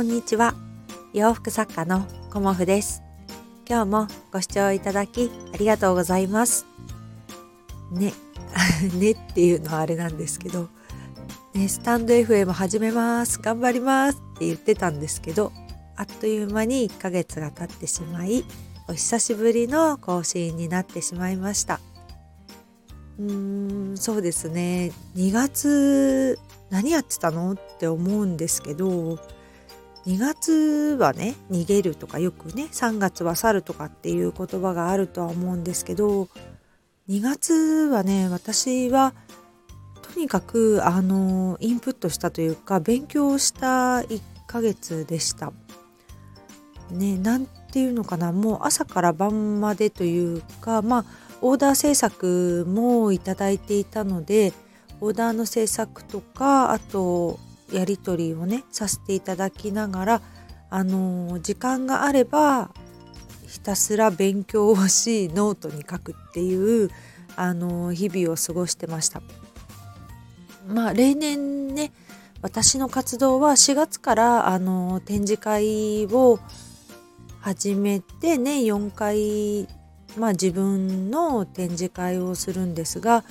[0.00, 0.54] こんにちは。
[1.12, 3.02] 洋服作家のコモフです。
[3.68, 6.64] 今日もご視聴いただきありがとうございます。
[7.90, 8.14] ね
[8.98, 10.70] ねっていうのはあれなんですけど
[11.52, 15.52] ね、スタンド FM 始めます頑張りますって言ってたんですけど
[15.96, 18.46] あっという間に1ヶ月が経ってしまい
[18.88, 21.78] お久しぶりの更新になってしまいました。
[23.18, 24.92] うーんそうですね。
[25.14, 26.38] 2月
[26.70, 29.18] 何やってたのって思うんですけど
[30.06, 36.28] 2月はね逃げるとかよくね3月は去るとかっていう言葉があるとは思うんですけど
[37.08, 39.14] 2月はね私は
[40.14, 45.52] とにかくあのインプットしたというか勉強した1ヶ月でした。
[46.90, 51.04] ね、なんていうのかなもう朝から晩までというかまあ
[51.40, 54.52] オーダー制作もいただいていたので
[55.00, 57.38] オーダーの制作とかあと
[57.72, 60.22] やり取りをねさせていただきながら
[60.70, 62.70] あの時間があれば
[63.46, 66.90] ひたすら勉強をしノートに書くっていう
[67.36, 69.22] あの日々を過ごしてました。
[70.68, 71.92] まあ例年ね
[72.42, 76.38] 私の活動は4月からあの展示会を
[77.40, 79.66] 始めてね4回
[80.16, 83.24] まあ自分の展示会をするんですが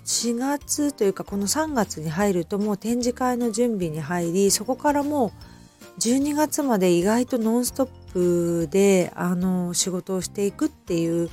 [0.00, 11.28] 4月というかこの3月に入るともう展示会の準備に入りそこからもう12月まで意外とノンストップであの仕事をしていくっていう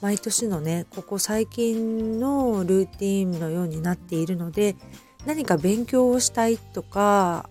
[0.00, 4.76] 毎年のねここ最近のルーティンのようになっているので
[5.26, 7.48] 何か勉強をしたいとか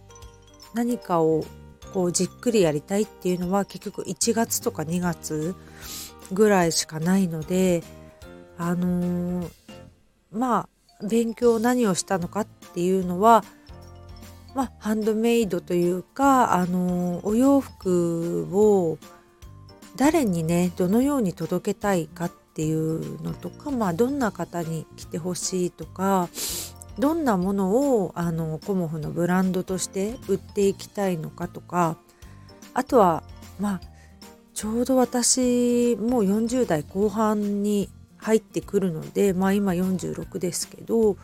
[0.74, 1.46] 何かを
[1.94, 5.56] こうじっくりやりたいっていうのは結局1月とか2月
[6.32, 7.84] ぐらいしかないので
[8.58, 9.52] あのー、
[10.34, 10.68] ま
[11.02, 13.44] あ勉強何をしたのかっていうのは
[14.56, 18.98] まあハンドメイドというかあの、お洋服を
[19.96, 26.30] 誰にねどのように届けたいかっていうのとかまあどんな方に着てほしいとか
[27.00, 31.98] どんなものをあのコモフのブランドとして売っていきたいのかとか
[32.74, 33.24] あとは
[33.60, 33.82] まあ
[34.54, 37.90] ちょうど私もう40代後半に
[38.24, 41.18] 入ってくるのでまあ今46ですけど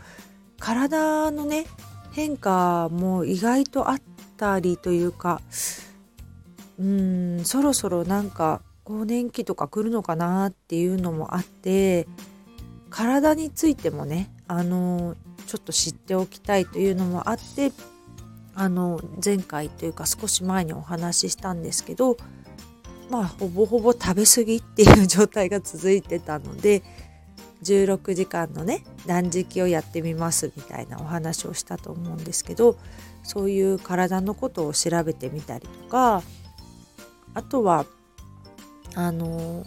[0.60, 1.66] 体のね
[2.12, 4.02] 変化も意外とあっ
[4.38, 5.42] たりというか
[6.80, 12.08] うんそろそろなんか更年期とか来るのかなっていうのもあって
[12.90, 15.16] 体についてもねあの
[15.48, 17.72] ちょっと知っておきたいというのもあって
[18.56, 22.18] あの前回というか少し前にお話ししたんですけど
[23.10, 26.84] まあほぼほぼ食べ過ぎっていう状態が続いてたので
[27.64, 32.78] 16時間のね断食をやってみますみたいなお話をしたと思うんですけど
[33.24, 36.24] そういう体のことを調べてみたりとか
[37.34, 37.86] あとは
[38.96, 39.66] あの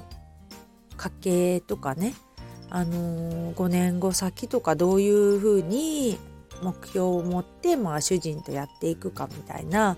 [0.96, 2.14] 家計とかね
[2.70, 6.18] あの5年後先とかどういうふうに
[6.62, 9.96] 目標を持って、まあ、主人とやっていくかみたいな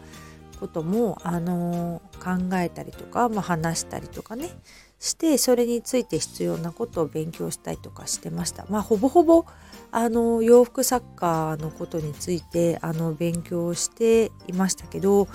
[0.54, 4.50] ことも、あの考えたりとか、まあ、話したりとかね
[4.98, 8.64] してそれについて必要なことを勉強したりとかしてました。
[8.70, 9.44] まあ、ほぼほぼ
[9.91, 15.28] あの洋服作家のことについてあの勉強していましたけど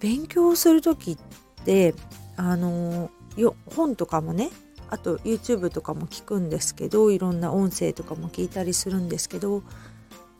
[0.00, 1.94] 勉強する時って
[2.36, 4.50] あのよ本とかもね
[4.88, 9.62] あと YouTube とかも聞くんですけどいろんな音声とかも聞いたりするんですけど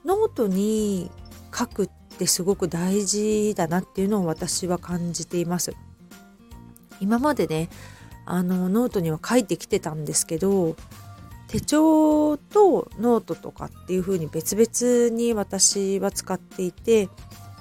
[0.04, 1.10] ノートに
[1.56, 5.74] 書くっってすごく大事だなっていうのを私は感じています。
[7.00, 7.68] 今までね
[8.24, 10.76] あのノートには書いてきてたんですけど
[11.48, 17.08] 手帳とノートとかっていう風に別々に私は使っていて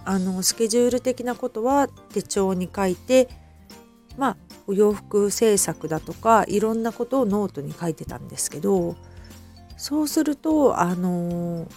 [0.06, 3.28] あのスケジュール的なことは手帳に書いて
[4.18, 4.38] まあ
[4.68, 8.96] お洋服制作だとかいろんなことをノートに書いてたんですけど
[9.78, 11.68] そうするとあの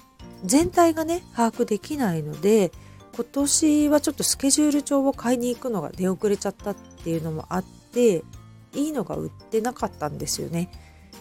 [0.45, 2.73] 全体がね把握できないので
[3.15, 8.25] 今年はちょっとスケジュール帳を買いに行くのが出遅れちゃったっていうのもあって
[8.75, 10.69] いいのが売ってなかったんですよね。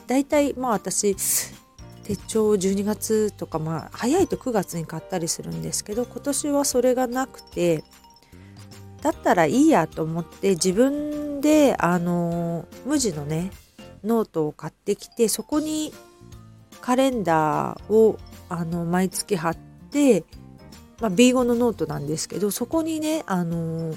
[0.08, 1.16] だいたいまあ私
[2.04, 7.84] 手帳を12月とかまあ早いと9月に買ったりするんですけど今年はそれがなくて
[9.02, 13.52] だったらいいやと思って自分であの無地のね
[14.04, 15.94] ノートを買ってきてそこに
[16.82, 18.18] カレンダーを
[18.50, 19.58] あの毎月貼っ
[19.92, 20.24] て、
[21.00, 23.94] まあ、B5 のノートなんですけどそこにねあの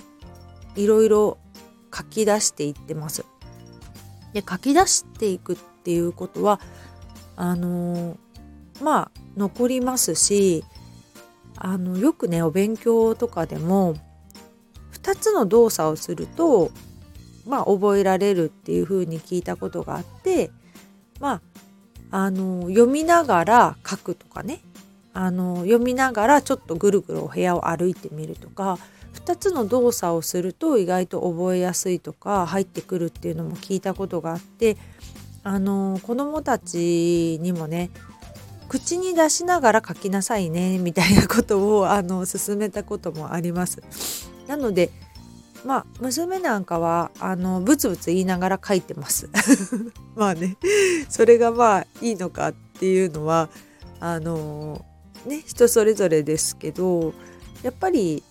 [0.77, 1.39] いろいろ
[1.95, 3.25] 書き出していってます。
[4.33, 6.61] で書き出していくっていうことは
[7.37, 8.19] あの
[8.83, 10.65] まあ残りますし
[11.57, 13.95] あのよくねお勉強とかでも
[14.93, 16.71] 2つの動作をすると
[17.47, 20.51] まあ覚えられるっていうふうに聞いたことがあって
[21.21, 21.41] まあ
[22.11, 24.61] あの読みながら書くとかね
[25.13, 28.79] あの読みながらちょっとぐるぐるお部屋を歩いてみるとか
[29.15, 34.77] 2つの動作をすると意外と覚えやすいとか入ってくるっていうのも聞いたことがあって
[35.43, 37.91] あの子どもたちにもね
[38.69, 44.31] 口に出しながら書きなさいねみたいなことをあの勧めたこともあります。
[44.49, 44.91] なので
[45.67, 49.29] まあ娘なんかはあのブツブツ言いながら書いてます。
[50.15, 50.57] まあね
[51.09, 53.49] それがまあいいのかっていうのは
[53.99, 54.85] あの
[55.27, 57.13] ね人それぞれですけど
[57.65, 58.23] やっぱり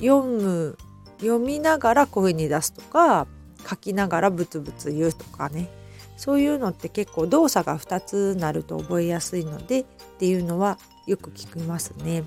[0.00, 0.76] 読む
[1.20, 3.28] 読みながら声に出すとか
[3.68, 5.68] 書きながらブツブツ言うとかね
[6.16, 9.84] そういうのって結構動作が2つなると覚えやすいのでっ
[10.18, 12.24] ていうのはよく聞きますね。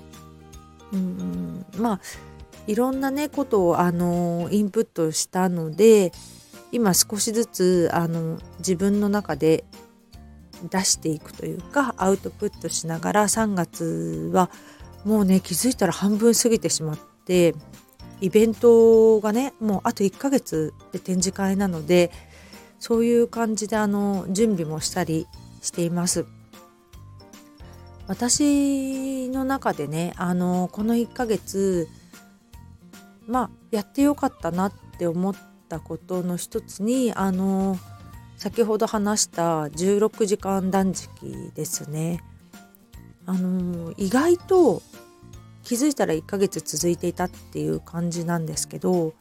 [0.92, 2.00] うんまあ
[2.66, 6.12] いろんなねことをあのインプットしたので
[6.72, 9.64] 今少しずつあの自分の中で
[10.70, 14.50] 出していくというかアウトプットしながら3月は
[15.04, 17.54] もうね気づいたら半分過ぎてしまって
[18.20, 22.10] イベントがねもうあと1ヶ月で展示会なので
[22.78, 25.26] そういう感じであの準備もしたり
[25.62, 26.26] しています。
[28.06, 31.88] 私の中でねあのこの1ヶ月
[33.26, 35.34] まあやってよかったなって思っ
[35.68, 37.78] たことの一つにあの
[38.36, 42.22] 先ほど話した16時間断食ですね。
[43.26, 44.82] あの意外と
[45.62, 49.14] 気づいたら1ヶ月続いていたっていう感じなんですけど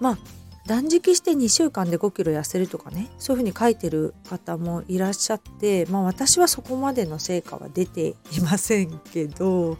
[0.00, 0.18] まあ
[0.66, 9.76] 断食して2週間で5キロ痩せるとかねそういうふうに書いてる方もいらっしゃってまあ私はそこまでの成果は出ていませんけど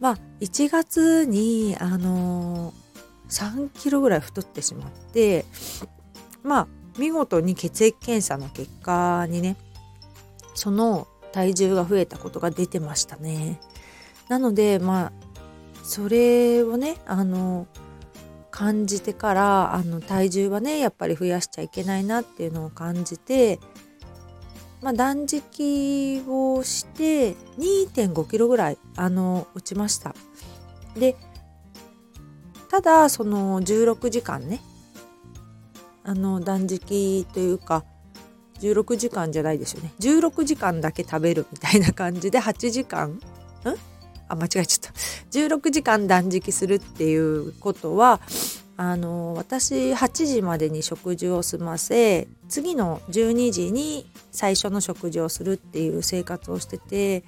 [0.00, 2.72] まあ1月にあの
[3.28, 5.44] 3キロぐらい太ってしまって
[6.42, 9.56] まあ見事に血液検査の結果にね
[10.54, 13.60] その体重が増えたことが出てましたね。
[14.28, 15.12] なのでまあ
[15.82, 17.66] それをねあの
[18.50, 23.60] 感じてからあの体重はねやっぱり増やしちゃいけないなっていうのを感じて、
[24.82, 30.14] まあ、断食をして2.5キロぐらいあの落ちました。
[30.94, 31.16] で
[32.70, 34.60] ただその16時間ね
[36.04, 37.84] あの断食というか
[38.60, 39.92] 16時間じゃないですよね。
[40.00, 43.20] 16時間だけ食べるみたいな感じで8時間ん？
[44.28, 44.98] あ間違えちゃった。
[45.30, 48.20] 16時間断食するっていうことは
[48.78, 57.24] あの私8時までに食事を済ませ次の12時に最初の食事をするっていう生活をしてて、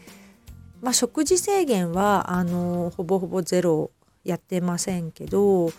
[0.82, 3.90] まあ、食事制限はあのほぼほぼゼロ
[4.24, 5.70] やってませんけど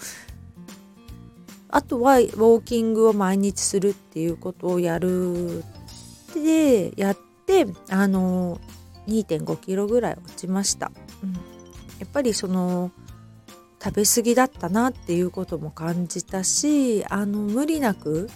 [1.69, 5.63] あとはウォーキングを毎日するっていうことをやる
[6.33, 8.59] でやってあの
[9.07, 10.91] 2.5キロぐらい落ちました、
[11.23, 11.39] うん、や
[12.05, 12.91] っぱりその
[13.81, 18.29] 食べ過ぎだったなっていうことも感じたしあの無理なく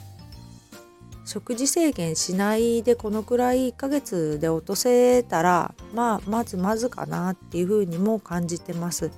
[1.26, 9.12] 食事制限しないでこのくらい1ヶ月で落とせたらまあまずまずかなっていうふうにも感じてます。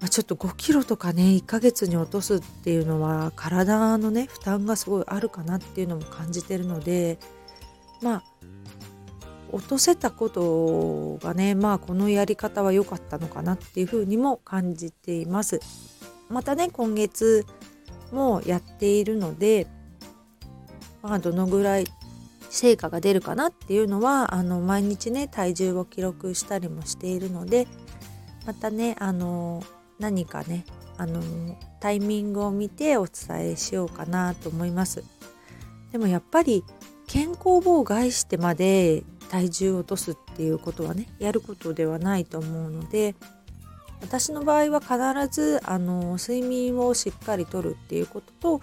[0.00, 7.18] まあ、ちょっと5キロとかね1ヶ月に落とすっていうのは体のね負担がすごいあるかなっていうのも感じてるので
[8.02, 8.22] まあ
[9.52, 15.60] 落とせたことがねまあこのやり方は良かったのかなっていうふうにも感じています。
[16.28, 17.44] またね今月
[18.10, 19.66] もやっているので
[21.02, 21.86] まあどのぐらい
[22.48, 27.66] 成果が出るかなっていうのはあの毎日ね体重を記録したりもしているので
[28.46, 29.62] またねあの
[29.98, 30.64] 何かね
[30.98, 31.22] あの
[31.80, 35.02] タイミングを見てお伝えしようかなと思います
[35.92, 36.64] でもやっぱり
[37.06, 43.14] 健康を害してまで体重を落とすっていうことはねやることではないと思うので
[44.02, 44.94] 私の場合は必
[45.34, 48.60] ずあの睡眠をしっかりとるっていうことと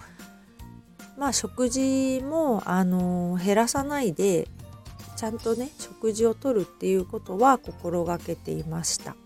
[1.18, 4.46] まあ食事もあの減らさないで
[5.16, 9.16] ちゃんとね食事をとるっていうことは心がけていました。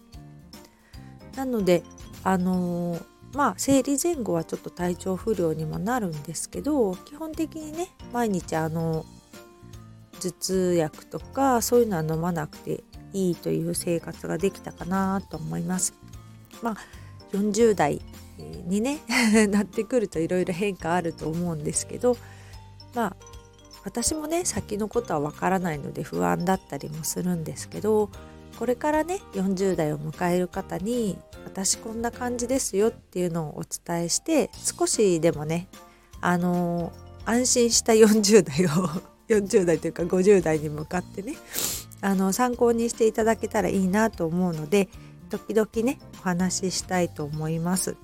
[1.37, 1.83] なので
[2.23, 2.99] あの、
[3.35, 9.05] まあ生理前後はちょっと体調不良にもなるんですけど基本的にね毎日あの
[10.21, 15.95] 頭痛薬とかそういうのは飲まなくていいという生活ができたかなと思います。
[16.63, 16.77] まあ
[17.33, 18.01] 40代
[18.67, 19.01] にね
[19.49, 22.17] なってくるといろいろ変化あると思うんですけど
[22.95, 23.17] まあ
[23.85, 28.11] 私もね先のことはわからないので不安だったりもするんですけど
[28.59, 35.69] これからね40代を迎える方に私こんな感じですよっていうのをお伝えして少しでもね
[36.21, 36.93] あの
[37.27, 41.35] 安心した40代を40代というか50代に向かってね
[42.01, 44.89] あの参考にしていただけたらいいなと思うので
[45.31, 47.97] 時々ねお話ししたいと思います。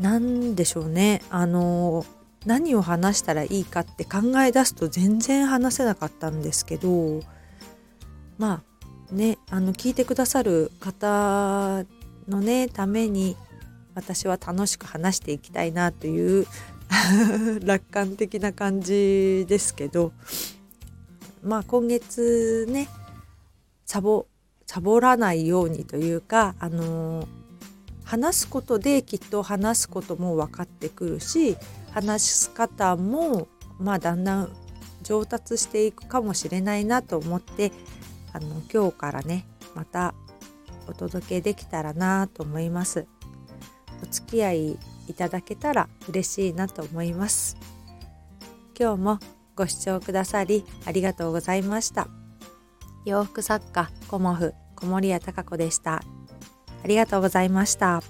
[0.00, 2.04] 何でしょうねあの
[2.46, 7.20] 何を話したらいいかって考え出すと全然話せなかったんですけど
[8.38, 8.62] ま
[9.10, 11.84] あねあの聞いてくださる方
[12.28, 13.36] のねために
[13.94, 16.46] 私は楽しく話していきたいなという
[17.64, 20.12] 楽観的な感じですけど
[21.42, 22.88] まあ今月ね
[23.86, 24.26] サボ
[24.66, 27.26] サボらないようにというかあの
[28.04, 31.56] 話すことできっと話すことも分かってくるし
[31.92, 34.52] 話す方もまあだんだん
[35.02, 37.72] 上達していくかもしれないなと思って
[38.32, 40.14] あの今日からねまた
[40.86, 43.06] お届けできたらなと思います。
[44.02, 47.56] お付き合いいただけたら嬉しいなと思います。
[48.78, 49.18] 今日も
[49.54, 52.08] ご視聴くださりありがとうございました。
[53.04, 56.02] 洋服作家コモフ小森屋隆子でした。
[56.84, 58.02] ありがとうございました。